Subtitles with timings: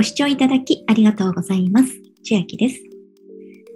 [0.00, 1.92] ご視聴いただきありがとうございます。
[2.22, 2.80] 千秋です。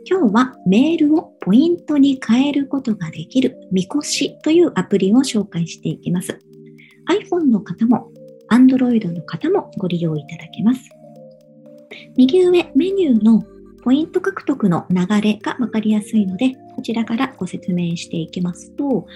[0.06, 6.40] 今日はメールをポイントに変えることができるみこしというアプリを紹介していきます。
[7.10, 8.10] iPhone の方も
[8.50, 10.80] Android の方もご利用いただけます。
[12.16, 13.44] 右上メニューの
[13.82, 19.06] ポイント獲得の流れがわかりやすいので、こちらからご説明していきますと、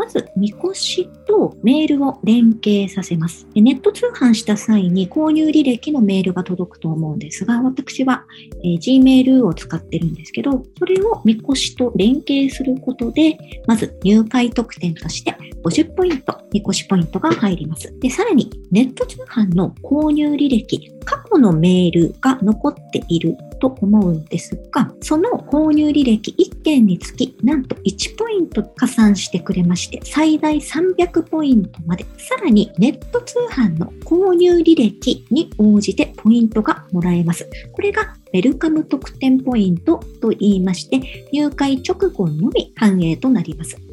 [0.00, 3.46] まず、みこしとメールを連携させます。
[3.54, 8.24] ネット通販した際に購入履歴のメールが届くと思うんですが、私は、
[8.64, 13.36] えー、Gmail を使ってるんですけど、それをみこしと連携することで、
[13.66, 17.92] まず入会特典として50ポイント、みこしポイントが入ります。
[18.00, 37.48] で、さらにネット通販の購入履歴、過去のメールが残っていると思うんですが、その購入履歴1件につき、なんと1ポイント加算してくれまして、最大300ポイントまで、さらにネット通販の購入履歴に応じてポイントがもらえます。
[37.72, 43.89] これがウェルカム特典ポイントと言いまして、入会直後のみ反映となります。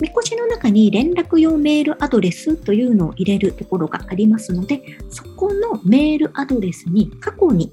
[0.00, 7.72] みこしの中に連絡用メールアドレスというのを入れるところがありますので、そこのメールアドレスに過去に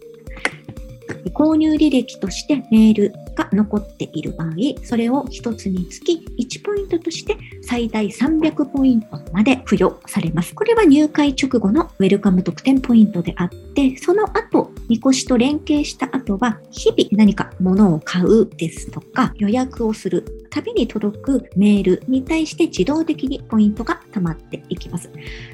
[1.33, 4.49] 購入履歴としてメールが残っている場合、
[4.83, 10.55] それを1つにつき1ポイントとして最大300ポイントまで付与されます。
[10.55, 25.09] これは入会直後のウェルカム特典ポイントであって、その後、みこしと連携した後は、日々何か物を買うですとか、予約をする度に届くメールに対して自動的にポイントが溜まっていきます。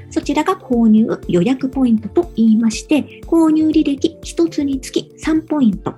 [0.09, 5.95] そちらが購入予約ポイントと言いまして、購入履歴1つにつき3ポイント、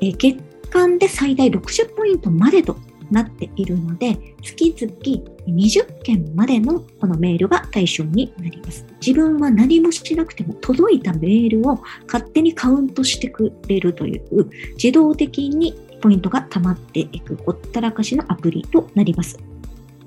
[0.00, 0.38] え月
[0.70, 2.76] 間で最大60ポイントまでと
[3.12, 4.92] なっているので、月々
[5.46, 8.86] 20件までのこのメールが対象になります。
[9.04, 19.51] 自分は何もしなくても届いたメールを勝手にカウントしてくれるという自動的にポイントが溜まっていくほったらかしのアプリとなります。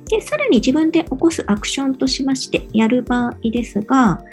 [0.10, 4.23] で、さらに自分で起こすアクションとしましてやる場合ですが、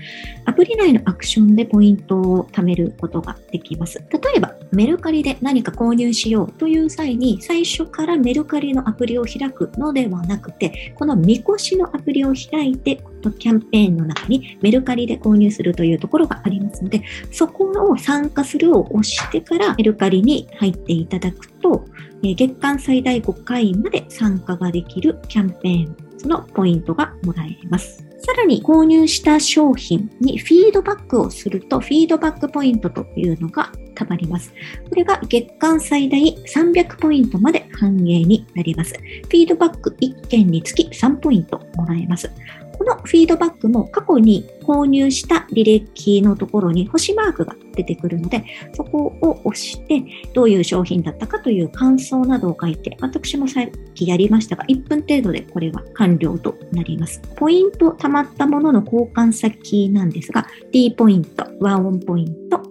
[0.45, 3.99] アプリ内のアクションでポイントを貯めることができます。
[4.11, 21.85] 例えば、メルカリで何か購入しようという際に、最初からメルカリのアプリを開くのではなくて、このみこしのアプリを開いて、キャンペーンの中にメルカリで購入するというところがありますので、そこを参加するを押してからメルカリに入っていただくと、
[22.23, 28.07] 月間最大5回まで参加ができるキャンペーン、そのポイントがもらえます。
[28.25, 34.55] さらに購入した商品にフィードバックをすると、フィードバックポイントというのがたまります。
[34.89, 38.95] これが月間最大300ポイントまで反映になります。
[38.95, 42.31] フィードバック1件につき3ポイントもらえます。
[42.79, 48.45] このフィードバックも過去に購入した履歴のところに星マークが出てくるので、
[48.75, 50.03] そこを押して、
[50.35, 57.21] どういう商品だったかという感想などを書いて、私もさっきやりましたが、1分程度でこれは完了となります。
[57.37, 62.63] ポイント貯まったものの交換先なんですが、D ポイント、ワンオンポイント、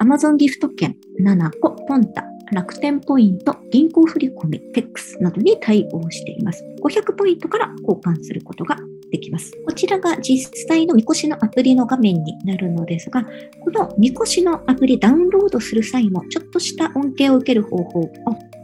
[0.00, 6.64] Amazon ギフト券7個、ポンタ、楽天ポイント、銀行振込、PEX などに対応しています。
[6.82, 8.76] 500ポイントから交換することが
[9.10, 9.52] できます。
[9.64, 13.24] こちらが実際のみこしのアプリの画面になるのですが、
[13.60, 18.10] このみこしのアプリダウンロードする際も、ちょっとした恩恵を受ける方法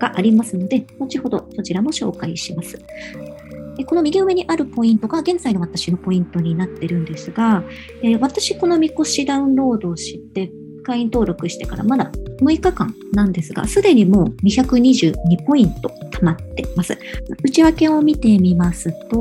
[0.01, 2.79] がありますので、後ほどそちらも紹介します。
[3.87, 7.65] この右上にあるポイントが現在の私のポイントになってるんですが、
[8.21, 10.53] 私このみこしダウンロードをして
[10.85, 16.97] 会員登録してからまだ6日間なんですが、すでにもう222ポイント溜まってます。
[17.43, 19.17] 内訳を見てみますと、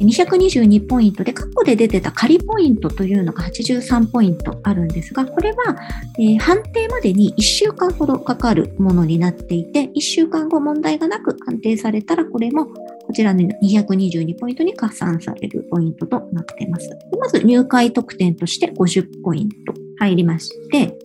[0.00, 5.76] 222ポイントで過去で出てた仮ポイントというのが83ポイントあるんですが、これは、
[6.18, 16.90] えー、判定までに1週間ほどかかるものになっていて、1週間後問題がなく判定されたら、これもこちらの222ポイントに加算されるポイントとなっています。
[17.18, 19.74] まず入会特典として50ポイント。
[20.00, 20.96] 入りまして、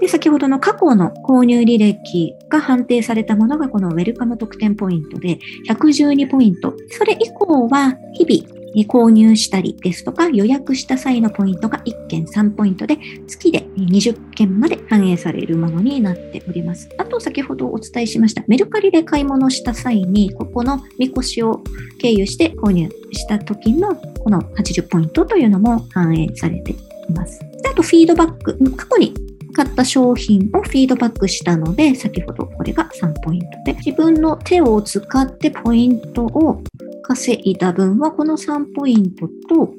[0.00, 5.38] で、先ほどの過去の購入履歴が判定されたものがこのウェルカム特典ポイントで
[5.68, 6.74] 112ポイント。
[6.90, 16.88] それ以降は日々購入したりですとか予約した際のポイントが1件3ポイントで月で20件まで反映されるものになっております。
[16.96, 21.62] あと先ほどお伝えしましたメルカリで買い物した際にここのみこしを
[21.98, 26.76] 経由して購入した時のこの80ポイントというのも反映されてい
[27.14, 27.40] ます。
[27.68, 29.14] あとフィードバック、過去に
[29.60, 36.62] 買った商品をフィードバックしたので、先ほどこれが3ポイントで、自分の手を使ってポイントを
[37.02, 39.74] 稼いだ分は、この3ポイントと、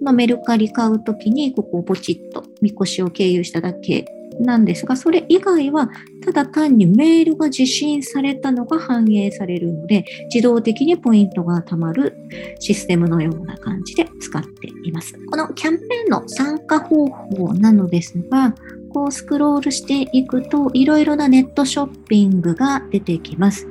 [0.00, 4.06] のメルカリ買うときに、ここをポチッと、みこしを経由しただけ
[4.42, 5.90] なんですが、それ以外は、
[6.24, 12.16] ただ単にメールが受信されたのが反映されるので、自動的にポイントが貯まる
[12.60, 15.14] システムのような感じで使っています。
[15.26, 18.54] このキャンペーンの参加方法なのですが、
[18.92, 23.66] こうスクロールしていくと、いろいろなネットショッピングが出てきます。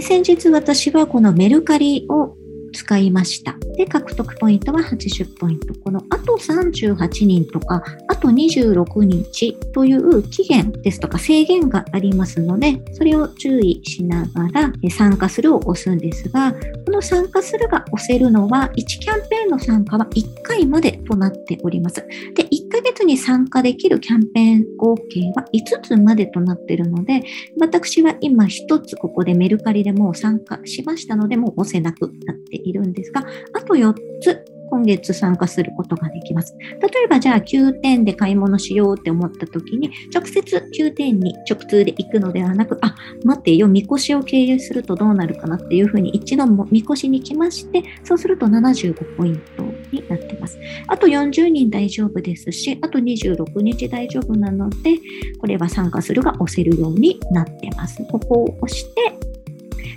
[0.00, 2.34] 先日私はこのメルカリを
[2.72, 3.54] 使いました。
[3.76, 5.74] で、獲得ポイントは80ポイント。
[5.74, 16.54] このあと38人とか、あと26日という期限ですとか制限がありますので、それを注意しながら参加するを押すんですが、
[16.92, 22.06] の参加するが押せるのは、1キャンペーンの参加は1回までとなっております。
[22.34, 27.22] で、1ヶ月に参加できるキャンペーン合計は5つまでとなっているので、
[27.58, 33.24] 私は今1つここでメルカリでもう参加しましたので、もう押せなくなっているんですが、
[33.54, 36.56] あと4つ今月参加することができます。
[36.58, 50.58] 例えばじゃあ9点で買い物しようって思った時に、直接9点に直通で行くのではなく、あ、待ってよ、みこしを経由するとどうなるかなっていうふうに一度もみこしに来まして、そうすると75ポイントになってます。
[50.86, 54.96] あと40人大丈夫ですし、あと26日大丈夫なので、
[55.38, 58.02] これは参加するが押せるようになってます。
[58.10, 59.31] ここを押して、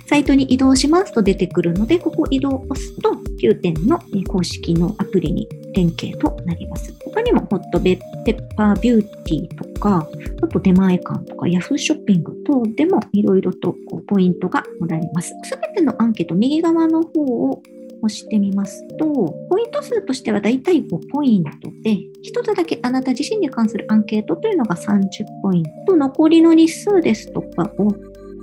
[0.06, 3.10] サイトに移動しますと出てくるので、ここ移動を押すと、
[3.40, 3.98] 9点の
[4.28, 6.94] 公式のアプリに連携となります。
[7.04, 10.08] 他にもホットペッパービューティーとか、
[10.42, 15.34] あと出前館とかヤフーショッピング等でもいろいろとこうポイントがもらえます。
[15.44, 17.62] すべてのアンケート、右側の方を
[18.02, 19.06] 押してみますと、
[19.50, 21.50] ポイント数としてはだいたい5ポイント
[21.82, 25.08] で、一つだけあなた自身に関するアンケートというのが30
[25.42, 27.94] ポイント、残りの日数ですとかを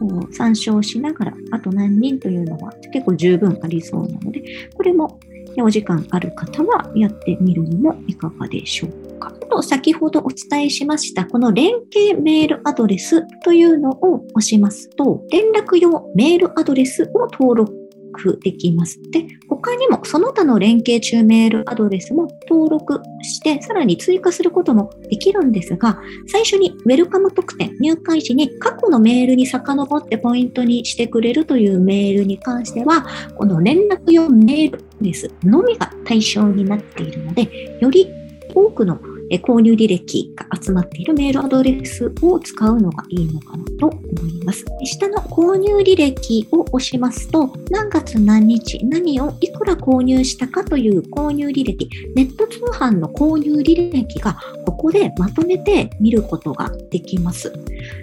[0.07, 4.43] こう参照しながら、あと何人というのは結構十分ありそうなので、
[4.75, 5.17] これも
[5.57, 9.31] お時間ある方はやってみるのもいかがでしょうか。
[9.31, 17.82] と先ほどお伝えしました、この連携メールアドレスというのを押しますと、連絡用メールアドレスを登録
[18.17, 19.01] 付できます。
[19.11, 33.05] で、他にもその他の連携中メールアドレスも登録して、さらに追加することもできるんですが、最初にウェルカム特典、入会時に過去のメールに遡ってポイントにしてくれるというメールに関しては、
[33.35, 38.07] この連絡用メールですのみが対象になっているので、より
[38.53, 38.99] 多くの
[39.39, 44.65] 購入履歴が集まっているメールアドレスを使うのがいいのかなと思います。
[44.83, 57.51] 下の購入履歴を押しますと、何月何日、何をいくら購入したかという購入履歴、ネット通販の購入履歴がここでまとめて見ることができます。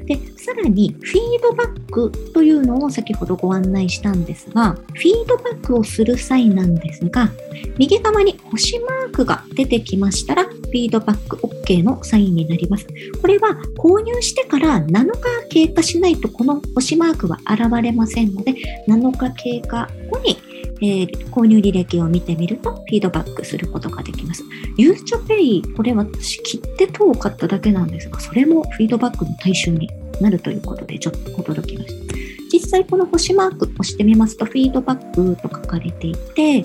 [0.06, 7.30] で、さらにフィードバックというのを先ほどご案内したんですが、フィードバックをする際なんですが、
[7.78, 12.86] 右側に星マークが出てきましたら、フィードバック OK のサインになります。
[13.20, 18.54] これは購入してから7日経過しないとこの星マークは現れませんので、
[18.88, 20.36] 7日経過後に
[20.82, 24.42] えー、購入履歴を見てみるとフィードバックすることができます。
[24.76, 29.90] ゆうちょペイ、これ私切って等を買っただけなんですが、それもフィードバックの対象に
[30.20, 32.14] なるということでちょっと驚きました。
[32.52, 36.62] 実際この星マーク押してみますと、フィードバックと書かれていて、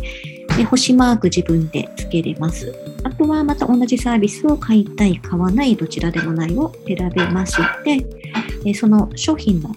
[0.57, 2.73] で星マーク自分で付けれます。
[3.05, 9.69] あとはまた同じサービスを買いたい、買わない、どちらでもないを選べまして、その商品の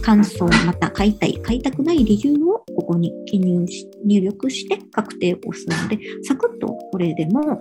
[0.00, 7.60] 感想、また買いたい、買いたくない理由をここに記入し、入力して確定を押すので、サクッとこれでも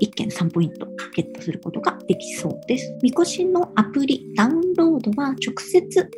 [0.00, 2.92] 1件3ポイントゲットすることができそうです。
[3.02, 6.10] みこしのアプリダウンロードは直接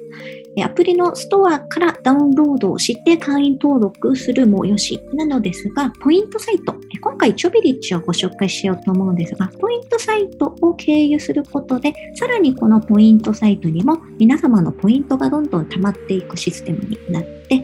[0.65, 17.63] アプリのストアからダウンロードをして会員登録するもよしなのですが、ポイントサイト、今回チョビリッチをご紹介しようと思うんですが、ポイントサイトを経由することで、さらにこのポイントサイトにも皆様のポイントがどんどん溜まっていくシステムになって、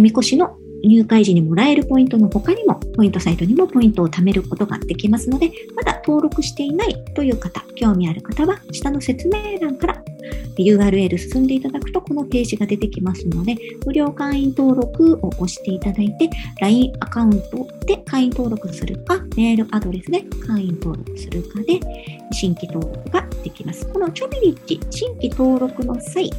[0.00, 10.04] みこしの入会時にもらえるポイントの他にも、ポイントサイトにもポイントを貯めることができますので、まだ登録していないという方、興味ある方は、下の説明欄から
[10.56, 13.56] URL 進んでいただくと、このページが出てきますので、
[13.86, 16.30] 無料会員登録を押していただいて、
[16.60, 21.80] LINE アカウントで会員登録するか、メールアドレスで会員登録するかで、
[22.32, 23.86] 新規登録ができます。
[23.86, 26.30] このチョビリッチ新規登録の際、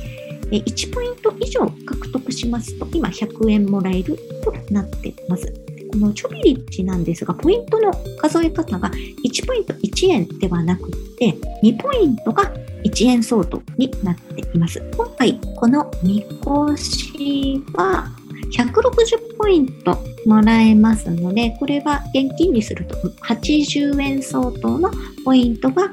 [0.51, 5.53] 1ポイント以上獲得しますと、今100円もらえるとなっています。
[5.91, 8.91] このチョビリッチなんですが、ポイントの数え方が
[9.25, 12.53] 1ポイント1円ではなくて、2ポイントが
[12.84, 14.79] 1円相当になっています。
[14.96, 18.08] 今回、このみこしは
[18.51, 24.91] 160ポイントもらえますので、これは現金にすると80円相当の
[25.25, 25.89] ポイントが、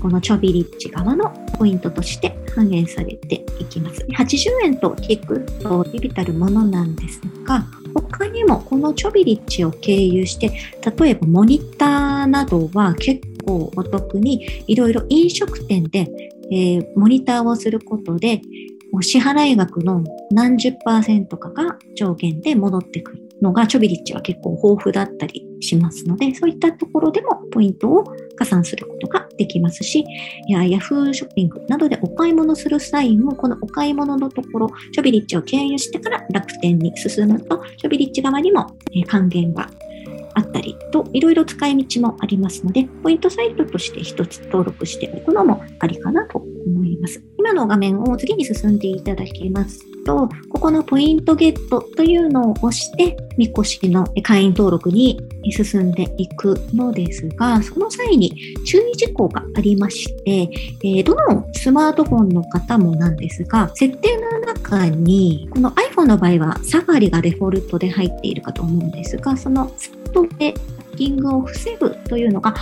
[0.00, 4.04] このチョビリッチ側のポイントとして反映されていきます。
[4.16, 10.52] 80円と聞くとビビたるものなんですが、他にもこのチョビリッチを経由して、
[10.98, 16.08] 例えばモニターなどは結構お得にいろいろ飲食店で、
[16.50, 18.40] えー、モニターをすることで、
[19.00, 28.04] 支払い額の何十パーセントかが上限で戻ってくるのが、チョビリッチは結構豊富だったりしますので、そういったところでもポイントを
[28.36, 30.04] 加算することができますし、
[30.48, 38.66] いやヤフーショッピングなどでお買い物する際も、このお買い物のところ、チョビリッチを経由してから楽天に進むと、チョビリッチ側にも
[39.06, 39.68] 還元が
[40.34, 47.22] あったりと、いろいろ使い道もありますので、ポイントサイトとして一つ登録しておくのもありかなと思います。
[47.38, 55.20] 今の画面を次に進んでいただきますと、ここのポイントゲットというのを押して、みこしの会員登録に
[55.50, 58.32] 進んでいくのですが、その際に
[58.66, 60.48] 注意事項がありまして、
[60.84, 69.72] えどのスマートフォンの方もなんですが、設定の中に、この iPhone の場合はサファリがデフォルトで入っているかと思うんですが、その
[70.14, 70.60] トでハ
[70.92, 72.54] ッキングを防ぐというのが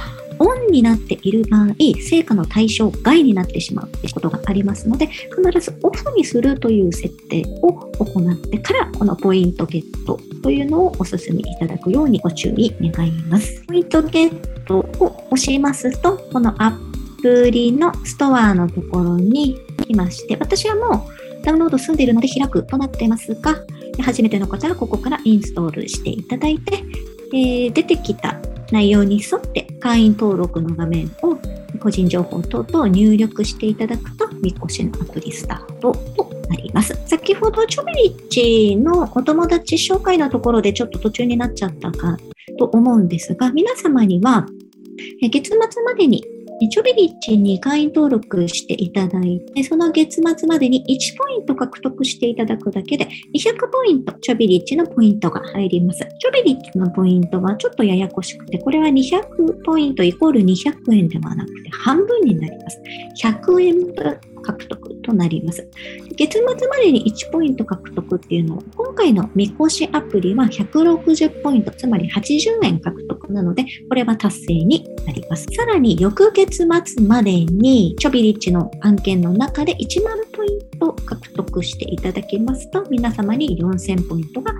[0.42, 13.62] オンになっている場合、成果の対象外になってしまうということがありますので、必ずオフにするという設定を行ってから、このポイントゲットというのをお勧めいただくようにご注意願います。
[13.66, 16.78] ポイントゲットを押しますと、このア
[17.22, 19.56] プリのストアのところに
[19.86, 21.06] 来まして、私はも
[21.40, 23.56] うダウンロード済んでいるので開くとなっていますが、
[24.00, 26.82] 初めての方はここからインストールしていただいて、
[27.34, 28.40] えー、出てきた
[28.72, 31.36] 内容に沿って会員登録の画面を
[31.78, 36.98] 個人情報等々入力していただくと、みこしのアプリスタートとなります。
[37.06, 42.16] 先ほどチョビリッチのお友達紹介のところでちょっと途中になっちゃったか
[42.58, 44.46] と思うんですが、皆様には
[45.20, 46.24] 月末までに
[46.68, 56.00] チョビリッチに会員登録していただいて、その月末までに1ポイント獲得していただくだけで、200ポイント、チョビリッチのポイントが入ります。
[56.00, 62.80] チョビリッチのポイントはちょっとややこしくて、これは200ポイントイコール200円ではなくて、半分になります。
[63.22, 65.68] 100円分獲得となります。
[66.16, 75.46] 月末までに1ポイント獲得っていうのは、今回の見越しアプリは160ポイント、つまり80円獲得なので、これは達成になります。
[75.56, 84.52] さらに、翌月末までに、チョビリッチの案件の中で1万ポイント獲得していただけますと、皆様に4000ポイントが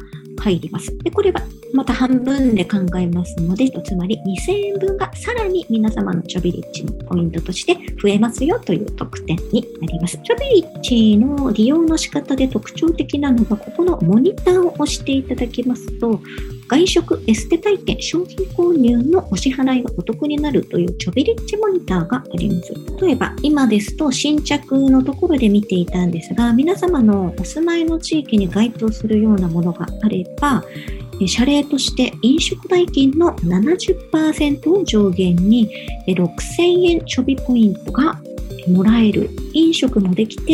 [0.43, 0.97] 入ります。
[0.99, 1.41] で、これは
[1.73, 10.19] また半分で考えますので、つまり2000円分がさらに皆様のチョビリッチのポイントとして増えますよという特典になります。
[10.19, 16.21] チョビリッチの利用の仕方で特徴的なのが、ここのモニターを押していただきますと、
[16.73, 22.73] 外食、エステ体験、商品購入のお支払いがお得になるというチョビリッチモニターがあります。
[22.99, 30.65] 例えば、今ですと新着のところで見ていたんですが、皆様のお住まいの地域に該当するようなものがあれば、
[31.27, 35.69] 謝礼として飲食代金の70%を上限に
[36.09, 38.19] 6000円ちょびポイントが
[38.69, 40.53] もらえる飲食もできて、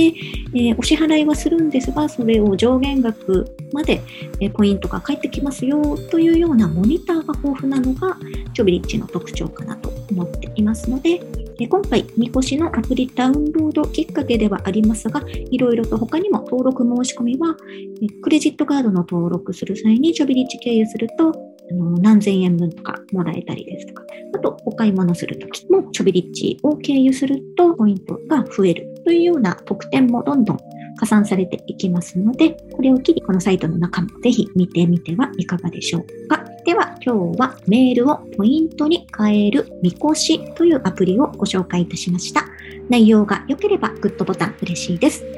[0.55, 4.01] えー、お支払いはするんですがそれを上限額まで、
[4.41, 8.17] え、ポイントが返ってきますよというようなモニターが豊富なのが
[8.55, 11.21] チョビリッチの特徴かなと思っていますので
[11.61, 17.57] え今回、みこしのアプリダウンロードきっかけではありますが、いろいろと他にも登録申し込みは、
[18.01, 30.59] えクレジットカードの登録する際にチョビリッチ経由すると、あの何千円分とかもらえたりですとか、あとお買い物するときもチョビリッチを経由するとポイントが増えるというような特典もどんどん
[30.99, 36.45] 加算されていきますので、これを機にこのサイトの中もぜひ見てみてはいかがでしょうか。
[36.65, 42.45] では今日はメールをポイントに変えるみこしというアプリをご紹介いたしました。
[42.91, 45.38] 内容が良ければグッドボタン嬉しいです。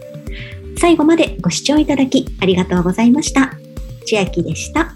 [0.81, 3.53] 最後までご視聴いただきありがとうございました。
[4.07, 4.95] 千秋でした。